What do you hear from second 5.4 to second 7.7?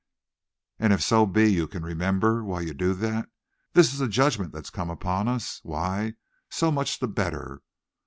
why, so much the better.